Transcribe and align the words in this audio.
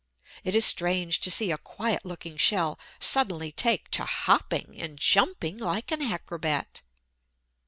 It 0.43 0.55
is 0.55 0.65
strange 0.65 1.19
to 1.19 1.29
see 1.29 1.51
a 1.51 1.59
quiet 1.59 2.03
looking 2.05 2.35
shell 2.35 2.79
suddenly 2.99 3.51
take 3.51 3.91
to 3.91 4.03
hopping 4.03 4.75
and 4.81 4.97
jumping 4.97 5.59
like 5.59 5.91
an 5.91 6.01
acrobat. 6.01 6.81